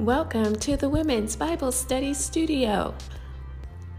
[0.00, 2.96] Welcome to the Women's Bible Study Studio.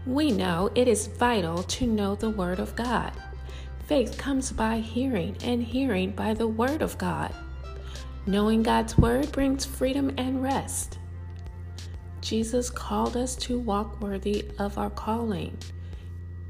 [0.04, 3.12] We know it is vital to know the Word of God.
[3.86, 7.34] Faith comes by hearing, and hearing by the Word of God.
[8.26, 10.98] Knowing God's Word brings freedom and rest.
[12.20, 15.56] Jesus called us to walk worthy of our calling,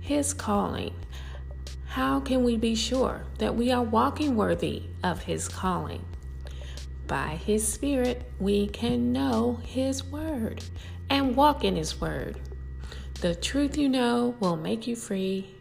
[0.00, 0.92] His calling.
[1.84, 6.04] How can we be sure that we are walking worthy of His calling?
[7.06, 10.62] By His Spirit, we can know His Word
[11.08, 12.40] and walk in His Word.
[13.20, 15.54] The truth you know will make you free.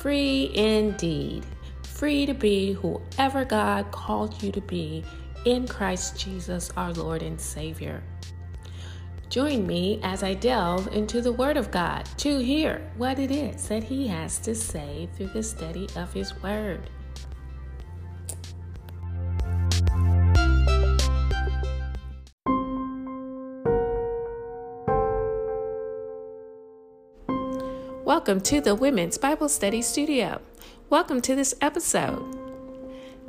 [0.00, 1.44] Free indeed.
[1.82, 5.04] Free to be whoever God called you to be
[5.44, 8.02] in Christ Jesus, our Lord and Savior.
[9.28, 13.68] Join me as I delve into the Word of God to hear what it is
[13.68, 16.88] that He has to say through the study of His Word.
[28.24, 30.40] Welcome to the Women's Bible Study Studio.
[30.88, 32.34] Welcome to this episode.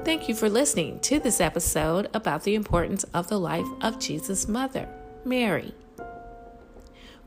[0.06, 4.48] Thank you for listening to this episode about the importance of the life of Jesus'
[4.48, 4.88] mother,
[5.26, 5.74] Mary.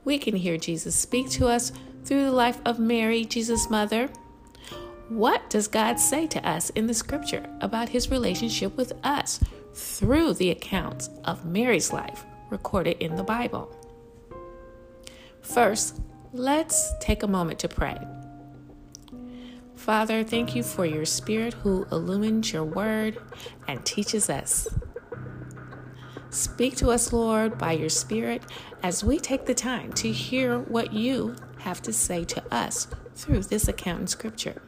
[0.02, 1.70] We can hear Jesus speak to us
[2.06, 4.08] through the life of Mary, Jesus' mother.
[5.10, 9.40] What does God say to us in the scripture about his relationship with us
[9.74, 13.70] through the accounts of Mary's life recorded in the Bible?
[15.42, 16.00] First,
[16.32, 17.98] Let's take a moment to pray.
[19.74, 23.16] Father, thank you for your Spirit who illumines your word
[23.66, 24.68] and teaches us.
[26.30, 28.42] Speak to us, Lord, by your Spirit
[28.82, 33.44] as we take the time to hear what you have to say to us through
[33.44, 34.60] this account in Scripture.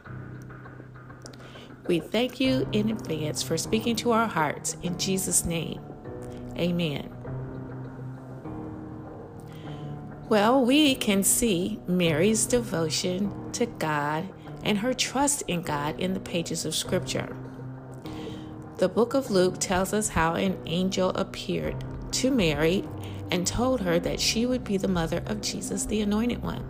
[1.85, 5.81] We thank you in advance for speaking to our hearts in Jesus' name.
[6.57, 7.20] Amen.
[10.31, 14.29] Well, we can see Mary's devotion to God
[14.63, 17.35] and her trust in God in the pages of Scripture.
[18.77, 21.83] The book of Luke tells us how an angel appeared
[22.13, 22.85] to Mary
[23.29, 26.65] and told her that she would be the mother of Jesus, the Anointed One.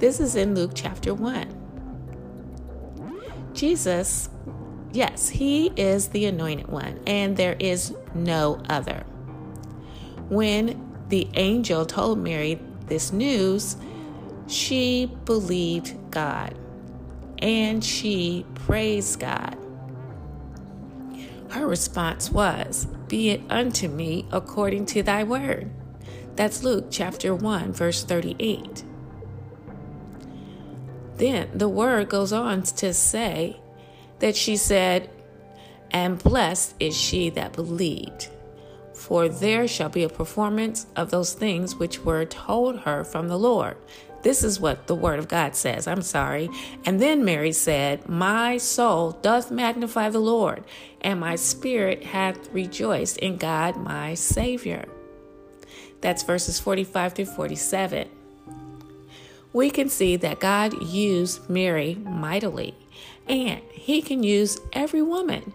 [0.00, 3.52] This is in Luke chapter 1.
[3.52, 4.28] Jesus,
[4.92, 9.04] yes, he is the Anointed One, and there is no other.
[10.28, 13.76] When the angel told Mary this news,
[14.46, 16.54] she believed God
[17.38, 19.56] and she praised God.
[21.50, 25.70] Her response was, Be it unto me according to thy word.
[26.36, 28.84] That's Luke chapter 1, verse 38.
[31.16, 33.60] Then the word goes on to say
[34.18, 35.10] that she said,
[35.92, 38.30] And blessed is she that believed
[39.04, 43.38] for there shall be a performance of those things which were told her from the
[43.38, 43.76] Lord.
[44.22, 45.86] This is what the word of God says.
[45.86, 46.48] I'm sorry.
[46.86, 50.64] And then Mary said, My soul doth magnify the Lord,
[51.02, 54.86] and my spirit hath rejoiced in God my Savior.
[56.00, 58.08] That's verses 45 through 47.
[59.52, 62.74] We can see that God used Mary mightily,
[63.28, 65.52] and He can use every woman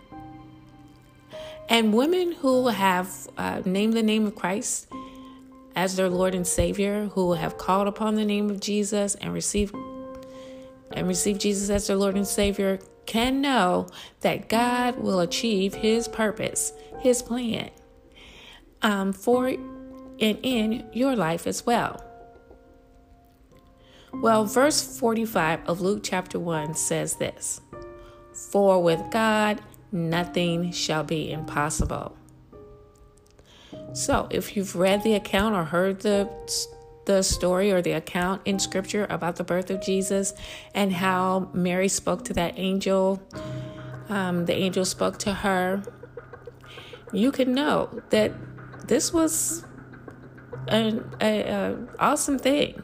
[1.69, 4.87] and women who have uh, named the name of Christ
[5.75, 9.75] as their Lord and Savior, who have called upon the name of Jesus and received
[10.91, 13.87] and received Jesus as their Lord and Savior, can know
[14.21, 17.69] that God will achieve His purpose, His plan,
[18.81, 22.03] um, for and in your life as well.
[24.11, 27.61] Well, verse 45 of Luke chapter 1 says this
[28.33, 32.15] For with God nothing shall be impossible.
[33.93, 36.29] So, if you've read the account or heard the
[37.05, 40.33] the story or the account in scripture about the birth of Jesus
[40.75, 43.19] and how Mary spoke to that angel,
[44.09, 45.81] um, the angel spoke to her,
[47.11, 48.31] you can know that
[48.87, 49.65] this was
[50.67, 52.81] an a, a awesome thing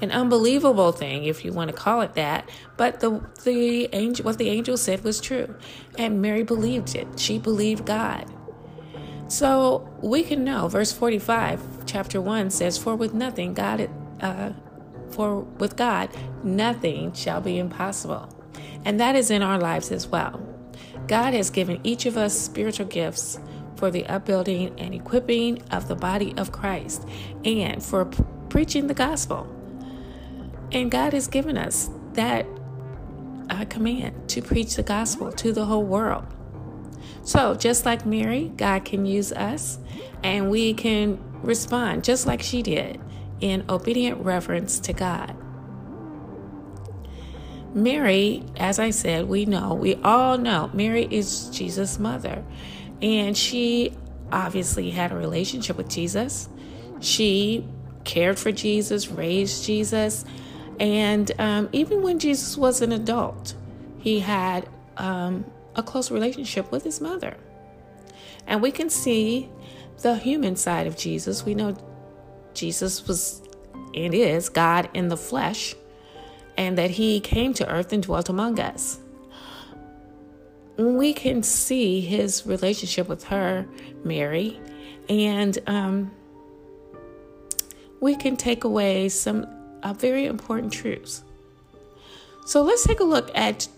[0.00, 2.48] an unbelievable thing, if you want to call it that.
[2.76, 5.54] But the the angel, what the angel said was true,
[5.98, 7.18] and Mary believed it.
[7.18, 8.26] She believed God.
[9.28, 10.68] So we can know.
[10.68, 14.52] Verse forty-five, chapter one says, "For with nothing God, uh,
[15.10, 16.08] for with God,
[16.42, 18.28] nothing shall be impossible,"
[18.84, 20.40] and that is in our lives as well.
[21.06, 23.38] God has given each of us spiritual gifts
[23.76, 27.06] for the upbuilding and equipping of the body of Christ
[27.44, 28.04] and for
[28.48, 29.46] preaching the gospel.
[30.72, 32.46] And God has given us that
[33.48, 36.24] uh, command to preach the gospel to the whole world.
[37.22, 39.78] So, just like Mary, God can use us
[40.22, 43.00] and we can respond just like she did
[43.40, 45.36] in obedient reverence to God.
[47.74, 52.44] Mary, as I said, we know, we all know, Mary is Jesus' mother.
[53.00, 53.96] And she
[54.32, 56.48] obviously had a relationship with Jesus.
[57.00, 57.64] She
[58.04, 60.24] cared for Jesus, raised Jesus.
[60.80, 63.54] And um, even when Jesus was an adult,
[63.98, 64.66] he had
[64.96, 65.44] um,
[65.76, 67.36] a close relationship with his mother.
[68.46, 69.50] And we can see
[70.00, 71.44] the human side of Jesus.
[71.44, 71.76] We know
[72.54, 73.42] Jesus was
[73.94, 75.74] and is God in the flesh,
[76.56, 78.98] and that he came to earth and dwelt among us.
[80.76, 83.66] We can see his relationship with her,
[84.02, 84.58] Mary,
[85.08, 86.10] and um,
[88.00, 89.46] we can take away some
[89.82, 91.22] uh, very important truths.
[92.46, 93.68] So let's take a look at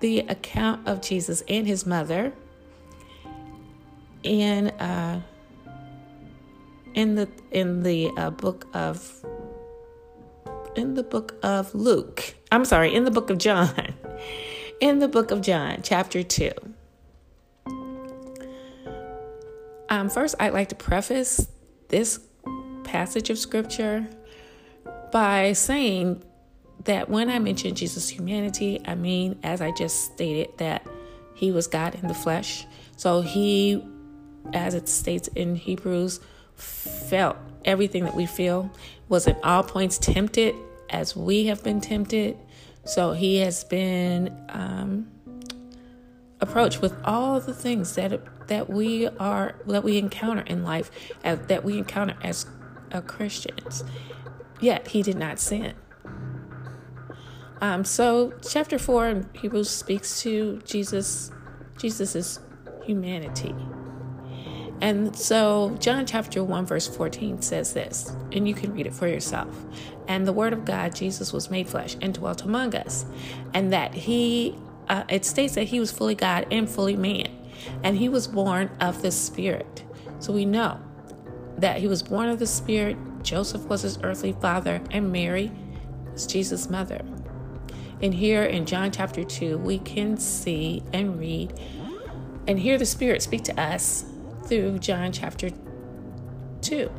[0.00, 2.32] the account of Jesus and his mother
[4.22, 5.20] in uh,
[6.94, 9.24] in the in the uh, book of
[10.74, 12.34] in the book of Luke.
[12.50, 13.94] I'm sorry, in the book of John.
[14.80, 16.50] In the book of John, chapter 2.
[19.88, 21.46] Um, first, I'd like to preface
[21.86, 22.18] this
[22.82, 24.08] passage of scripture
[25.12, 26.22] by saying
[26.84, 30.84] that when I mention Jesus' humanity, I mean, as I just stated, that
[31.34, 32.66] he was God in the flesh.
[32.96, 33.84] So he,
[34.52, 36.20] as it states in Hebrews,
[36.56, 38.70] felt everything that we feel,
[39.08, 40.54] was at all points tempted
[40.90, 42.36] as we have been tempted.
[42.84, 45.08] So he has been um,
[46.40, 50.90] approached with all the things that that we are that we encounter in life,
[51.24, 52.46] uh, that we encounter as
[52.90, 53.84] uh, Christians.
[54.62, 55.74] Yet he did not sin.
[57.60, 61.30] Um, so chapter four in Hebrews speaks to Jesus,
[61.76, 62.40] Jesus's
[62.84, 63.54] humanity.
[64.82, 69.06] And so, John chapter 1, verse 14 says this, and you can read it for
[69.06, 69.64] yourself.
[70.08, 73.06] And the Word of God, Jesus, was made flesh and dwelt among us.
[73.54, 77.28] And that He, uh, it states that He was fully God and fully man.
[77.84, 79.84] And He was born of the Spirit.
[80.18, 80.80] So we know
[81.58, 82.96] that He was born of the Spirit.
[83.22, 85.52] Joseph was His earthly father, and Mary
[86.12, 87.00] was Jesus' mother.
[88.00, 91.52] And here in John chapter 2, we can see and read
[92.48, 94.04] and hear the Spirit speak to us
[94.44, 95.50] through John chapter
[96.62, 96.90] 2.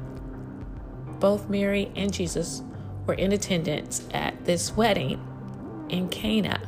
[1.20, 2.64] Both Mary and Jesus
[3.06, 5.22] were in attendance at this wedding
[5.90, 6.62] in Cana.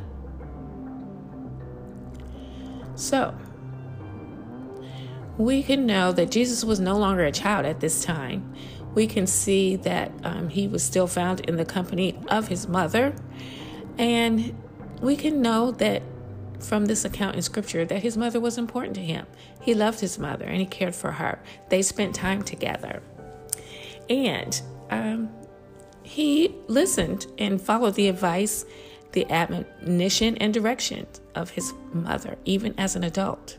[2.94, 3.34] So,
[5.38, 8.54] we can know that Jesus was no longer a child at this time.
[8.96, 13.14] We can see that um, he was still found in the company of his mother.
[13.98, 14.56] And
[15.02, 16.02] we can know that
[16.60, 19.26] from this account in scripture that his mother was important to him.
[19.60, 21.42] He loved his mother and he cared for her.
[21.68, 23.02] They spent time together.
[24.08, 25.28] And um,
[26.02, 28.64] he listened and followed the advice,
[29.12, 33.58] the admonition, and direction of his mother, even as an adult.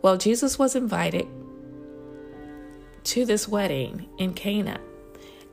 [0.00, 1.26] Well, Jesus was invited
[3.04, 4.80] to this wedding in Cana,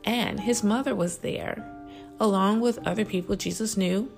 [0.03, 1.65] and his mother was there,
[2.19, 4.09] along with other people Jesus knew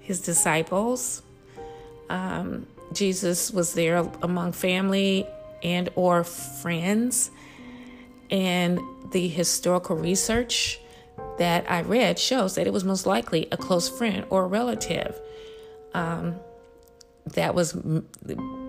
[0.00, 1.22] his disciples.
[2.10, 5.26] Um, Jesus was there among family
[5.62, 7.30] and or friends.
[8.30, 8.80] And
[9.10, 10.78] the historical research
[11.38, 15.18] that I read shows that it was most likely a close friend or relative
[15.94, 16.36] um,
[17.32, 18.06] that was m-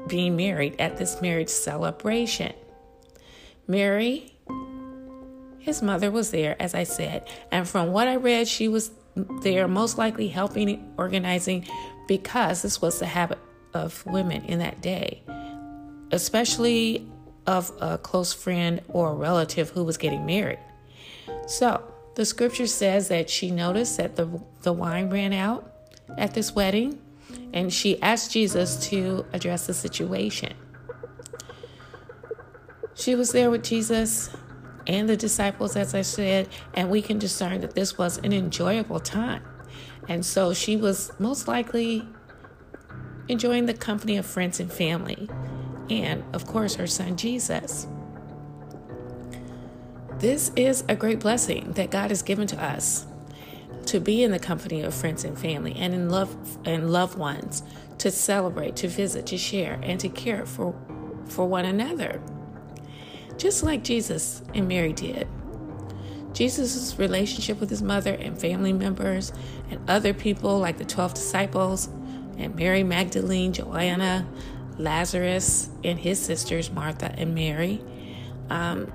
[0.08, 2.54] being married at this marriage celebration.
[3.68, 4.36] Mary,
[5.60, 8.92] his mother, was there, as I said, and from what I read, she was
[9.42, 11.66] there most likely helping organizing
[12.08, 13.40] because this was the habit
[13.74, 15.24] of women in that day,
[16.12, 17.08] especially
[17.48, 20.60] of a close friend or relative who was getting married.
[21.48, 21.84] So
[22.16, 25.72] the scripture says that she noticed that the, the wine ran out
[26.18, 27.02] at this wedding
[27.54, 30.54] and she asked Jesus to address the situation.
[32.96, 34.30] She was there with Jesus
[34.88, 39.02] and the disciples, as I said, and we can discern that this was an enjoyable
[39.02, 39.44] time.
[40.08, 42.08] And so she was most likely
[43.28, 45.30] enjoying the company of friends and family,
[45.90, 47.88] and of course, her son Jesus.
[50.20, 53.08] This is a great blessing that God has given to us
[53.88, 56.36] to be in the company of friends and family and in love
[56.66, 57.62] and loved ones
[57.98, 60.74] to celebrate, to visit, to share, and to care for
[61.28, 62.22] for one another
[63.38, 65.28] just like Jesus and Mary did.
[66.34, 69.32] Jesus' relationship with his mother and family members
[69.70, 71.88] and other people, like the 12 disciples,
[72.38, 74.28] and Mary Magdalene, Joanna,
[74.78, 77.82] Lazarus, and his sisters, Martha and Mary,
[78.50, 78.92] um,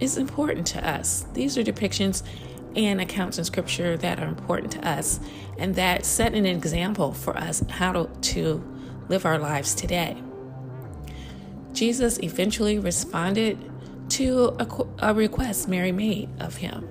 [0.00, 1.24] is important to us.
[1.32, 2.22] These are depictions
[2.76, 5.20] and accounts in scripture that are important to us
[5.58, 8.62] and that set an example for us how to, to
[9.08, 10.22] live our lives today.
[11.78, 13.56] Jesus eventually responded
[14.08, 16.88] to a, a request Mary made of him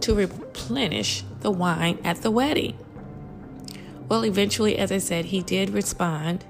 [0.00, 2.78] to replenish the wine at the wedding.
[4.08, 6.46] Well, eventually, as I said, he did respond.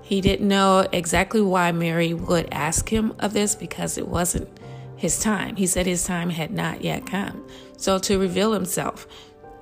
[0.00, 4.48] He didn't know exactly why Mary would ask him of this because it wasn't
[4.94, 5.56] his time.
[5.56, 7.48] He said his time had not yet come.
[7.76, 9.08] So to reveal himself.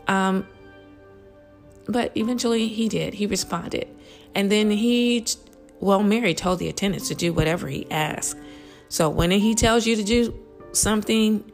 [0.08, 0.46] Um,
[1.88, 3.14] but eventually he did.
[3.14, 3.88] He responded.
[4.34, 5.24] And then he,
[5.80, 8.36] well, Mary told the attendants to do whatever he asked.
[8.88, 10.34] So when he tells you to do
[10.72, 11.50] something,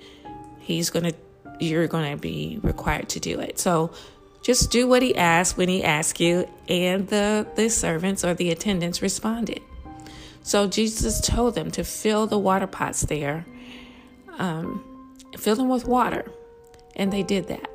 [0.60, 1.14] he's going to,
[1.60, 3.58] you're going to be required to do it.
[3.58, 3.92] So
[4.42, 6.48] just do what he asks when he asks you.
[6.68, 9.60] And the, the servants or the attendants responded.
[10.42, 13.46] So Jesus told them to fill the water pots there,
[14.38, 14.84] um,
[15.38, 16.30] fill them with water.
[16.96, 17.70] And they did that.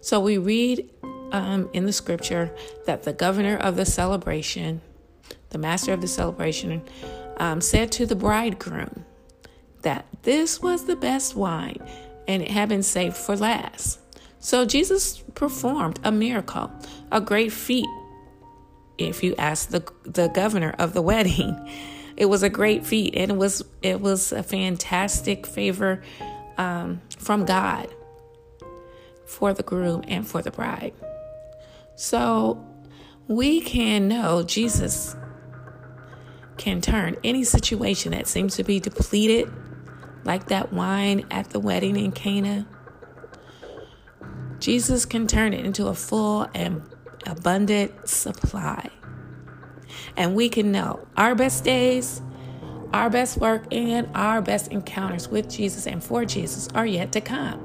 [0.00, 0.88] So we read
[1.32, 2.54] um, in the scripture
[2.86, 4.80] that the governor of the celebration,
[5.50, 6.82] the master of the celebration,
[7.38, 9.04] um, said to the bridegroom
[9.82, 11.78] that this was the best wine
[12.26, 13.98] and it had been saved for last.
[14.38, 16.70] So Jesus performed a miracle,
[17.10, 17.88] a great feat.
[18.98, 21.56] If you ask the the governor of the wedding,
[22.16, 26.02] it was a great feat, and it was it was a fantastic favor
[26.56, 27.88] um, from God
[29.24, 30.94] for the groom and for the bride.
[31.96, 32.64] So
[33.28, 35.14] we can know Jesus
[36.56, 39.52] can turn any situation that seems to be depleted,
[40.24, 42.66] like that wine at the wedding in Cana.
[44.58, 46.82] Jesus can turn it into a full and
[47.26, 48.90] abundant supply.
[50.16, 52.22] And we can know our best days,
[52.92, 57.20] our best work, and our best encounters with Jesus and for Jesus are yet to
[57.20, 57.64] come.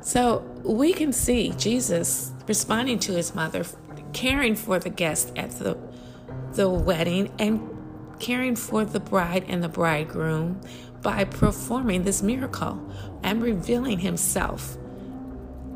[0.00, 3.64] So we can see Jesus responding to his mother,
[4.12, 5.76] caring for the guest at the,
[6.52, 7.70] the wedding, and
[8.18, 10.60] caring for the bride and the bridegroom
[11.02, 12.80] by performing this miracle
[13.22, 14.76] and revealing himself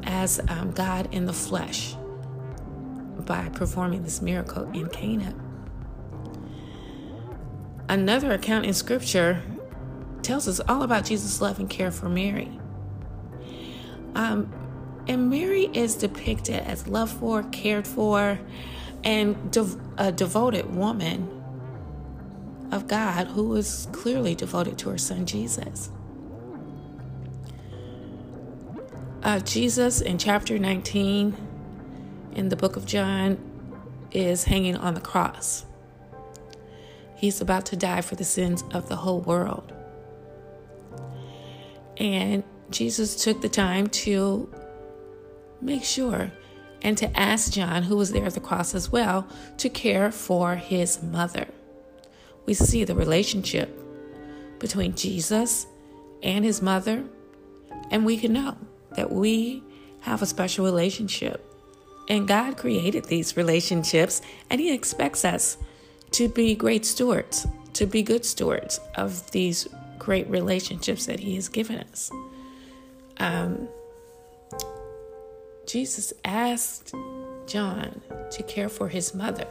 [0.04, 1.94] as um, God in the flesh
[3.26, 5.34] by performing this miracle in Cana.
[7.88, 9.42] Another account in scripture
[10.22, 12.58] tells us all about Jesus' love and care for Mary.
[14.14, 14.52] Um,
[15.08, 18.38] and Mary is depicted as loved for, cared for,
[19.02, 19.56] and
[19.96, 21.28] a devoted woman
[22.70, 25.90] of God who is clearly devoted to her son Jesus.
[29.22, 31.36] Uh, Jesus in chapter 19
[32.34, 33.38] in the book of John
[34.12, 35.64] is hanging on the cross.
[37.16, 39.72] He's about to die for the sins of the whole world.
[41.96, 44.52] And Jesus took the time to
[45.60, 46.30] make sure
[46.82, 49.26] and to ask John, who was there at the cross as well,
[49.58, 51.46] to care for his mother.
[52.46, 53.76] We see the relationship
[54.58, 55.66] between Jesus
[56.22, 57.04] and his mother,
[57.90, 58.56] and we can know
[58.94, 59.62] that we
[60.00, 61.44] have a special relationship.
[62.08, 65.58] And God created these relationships, and He expects us
[66.12, 71.48] to be great stewards, to be good stewards of these great relationships that He has
[71.48, 72.10] given us.
[73.18, 73.68] Um,
[75.68, 76.94] Jesus asked
[77.46, 79.46] John to care for his mother.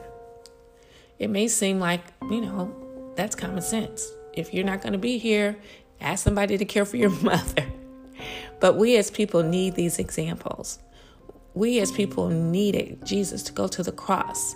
[1.20, 4.12] It may seem like, you know, that's common sense.
[4.34, 5.58] If you're not going to be here,
[6.02, 7.68] ask somebody to care for your mother.
[8.60, 10.80] But we as people need these examples.
[11.54, 14.56] We as people needed Jesus to go to the cross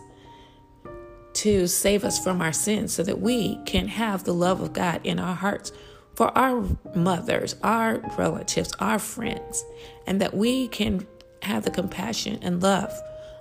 [1.34, 5.02] to save us from our sins so that we can have the love of God
[5.04, 5.72] in our hearts
[6.16, 9.64] for our mothers, our relatives, our friends,
[10.06, 11.08] and that we can
[11.42, 12.94] have the compassion and love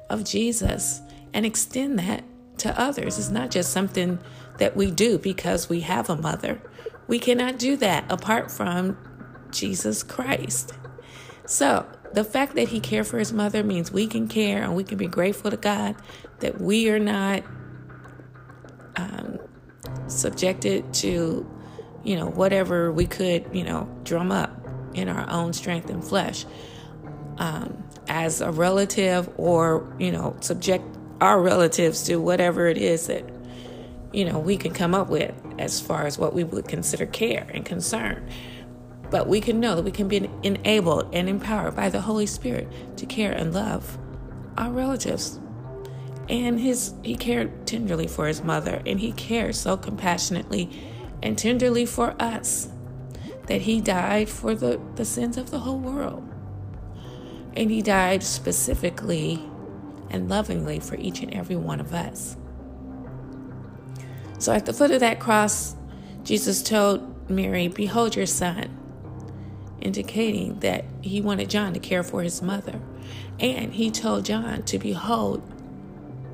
[0.08, 1.00] of Jesus
[1.32, 2.24] and extend that
[2.58, 3.18] to others.
[3.18, 4.18] It's not just something
[4.58, 6.60] that we do because we have a mother.
[7.06, 8.96] We cannot do that apart from
[9.50, 10.74] Jesus Christ.
[11.46, 14.82] So, the fact that he cared for his mother means we can care and we
[14.82, 15.94] can be grateful to God
[16.40, 17.44] that we are not
[18.96, 19.38] um,
[20.08, 21.48] subjected to,
[22.02, 24.50] you know, whatever we could, you know, drum up
[24.94, 26.44] in our own strength and flesh
[27.38, 30.84] um, as a relative or, you know, subject
[31.20, 33.24] our relatives to whatever it is that,
[34.12, 37.46] you know, we can come up with as far as what we would consider care
[37.54, 38.28] and concern.
[39.10, 42.96] But we can know that we can be enabled and empowered by the Holy Spirit
[42.96, 43.96] to care and love
[44.58, 45.38] our relatives.
[46.28, 50.68] And his he cared tenderly for his mother, and he cared so compassionately
[51.22, 52.68] and tenderly for us
[53.46, 56.29] that he died for the, the sins of the whole world.
[57.54, 59.42] And he died specifically
[60.10, 62.36] and lovingly for each and every one of us.
[64.38, 65.76] So at the foot of that cross,
[66.24, 68.76] Jesus told Mary, Behold your son,
[69.80, 72.80] indicating that he wanted John to care for his mother.
[73.38, 75.42] And he told John to behold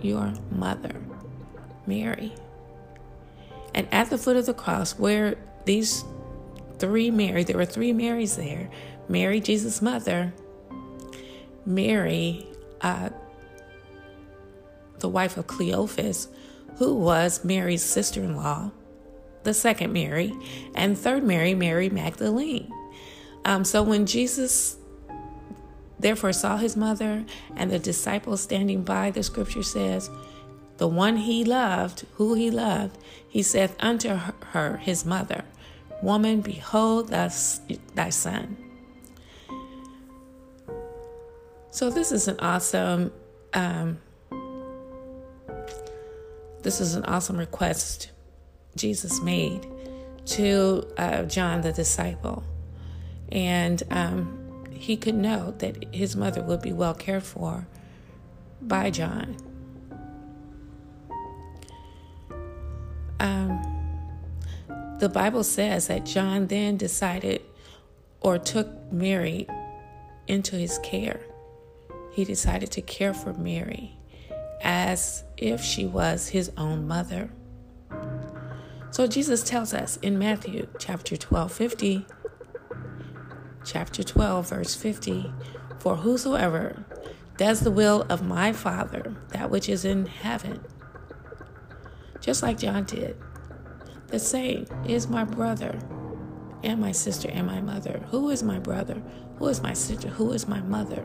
[0.02, 0.94] your mother,
[1.86, 2.32] Mary.
[3.74, 6.04] And at the foot of the cross, where these
[6.78, 8.70] three Mary, there were three Marys there
[9.08, 10.32] Mary, Jesus' mother,
[11.66, 12.46] Mary,
[12.80, 13.10] uh,
[15.00, 16.28] the wife of Cleophas,
[16.76, 18.70] who was Mary's sister in law,
[19.42, 20.32] the second Mary,
[20.74, 22.72] and third Mary, Mary Magdalene.
[23.44, 24.76] Um, so when Jesus
[25.98, 27.24] therefore saw his mother
[27.56, 30.10] and the disciples standing by, the scripture says,
[30.78, 34.10] the one he loved, who he loved, he saith unto
[34.52, 35.44] her, his mother,
[36.02, 37.30] Woman, behold thy,
[37.94, 38.65] thy son.
[41.76, 43.12] So this is an awesome,
[43.52, 43.98] um,
[46.62, 48.12] this is an awesome request
[48.76, 49.66] Jesus made
[50.24, 52.44] to uh, John the disciple,
[53.30, 57.66] and um, he could know that his mother would be well cared for
[58.62, 59.36] by John.
[63.20, 67.42] Um, the Bible says that John then decided
[68.22, 69.46] or took Mary
[70.26, 71.20] into his care.
[72.16, 73.98] He decided to care for Mary
[74.62, 77.28] as if she was his own mother.
[78.90, 82.06] So Jesus tells us in Matthew chapter 12, 50,
[83.66, 85.30] chapter 12, verse 50,
[85.78, 86.86] for whosoever
[87.36, 90.64] does the will of my Father, that which is in heaven,
[92.22, 93.14] just like John did,
[94.06, 95.78] the same is my brother
[96.64, 98.06] and my sister and my mother.
[98.10, 99.02] Who is my brother?
[99.36, 100.08] Who is my sister?
[100.08, 101.04] Who is my mother?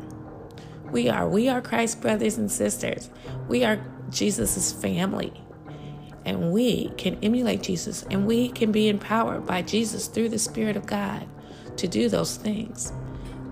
[0.92, 1.28] We are.
[1.28, 3.10] We are Christ's brothers and sisters.
[3.48, 5.34] We are Jesus' family.
[6.26, 10.76] And we can emulate Jesus and we can be empowered by Jesus through the Spirit
[10.76, 11.28] of God
[11.78, 12.92] to do those things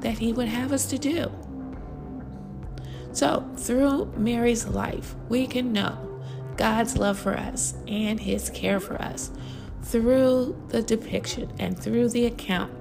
[0.02, 1.32] that He would have us to do.
[3.12, 6.22] So, through Mary's life, we can know
[6.58, 9.32] God's love for us and His care for us
[9.82, 12.72] through the depiction and through the account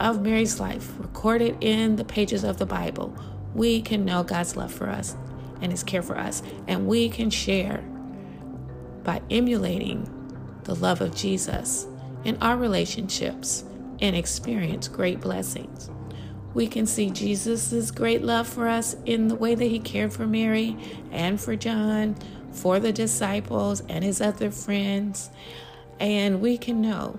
[0.00, 3.16] of Mary's life recorded in the pages of the Bible.
[3.54, 5.16] We can know God's love for us
[5.60, 7.84] and His care for us, and we can share
[9.04, 10.10] by emulating
[10.64, 11.86] the love of Jesus
[12.24, 13.64] in our relationships
[14.00, 15.90] and experience great blessings.
[16.54, 20.26] We can see Jesus' great love for us in the way that he cared for
[20.26, 20.76] Mary
[21.10, 22.16] and for John,
[22.52, 25.30] for the disciples and his other friends.
[25.98, 27.18] And we can know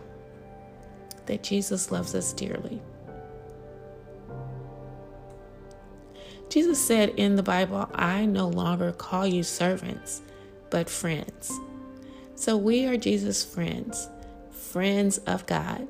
[1.25, 2.81] that Jesus loves us dearly.
[6.55, 10.21] Jesus said in the Bible, I no longer call you servants,
[10.69, 11.51] but friends.
[12.35, 14.07] So we are Jesus' friends,
[14.51, 15.85] friends of God.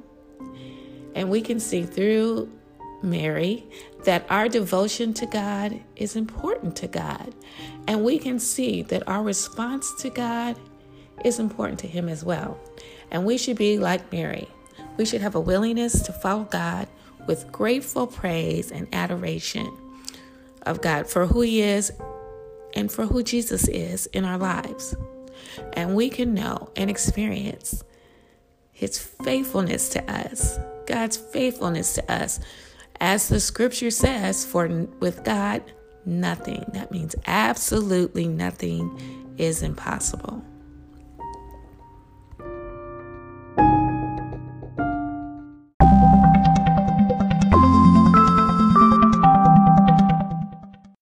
[1.13, 2.51] And we can see through
[3.03, 3.63] Mary,
[4.05, 7.35] that our devotion to God is important to God.
[7.87, 10.57] And we can see that our response to God
[11.23, 12.59] is important to Him as well.
[13.11, 14.49] And we should be like Mary.
[14.97, 16.87] We should have a willingness to follow God
[17.27, 19.71] with grateful praise and adoration
[20.65, 21.91] of God for who He is
[22.73, 24.95] and for who Jesus is in our lives.
[25.73, 27.83] And we can know and experience
[28.71, 32.39] His faithfulness to us, God's faithfulness to us
[32.99, 34.67] as the scripture says, for
[34.99, 35.61] with God,
[36.05, 40.43] nothing, that means absolutely nothing, is impossible.